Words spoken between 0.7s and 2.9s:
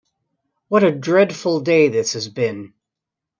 a dreadful day this has been!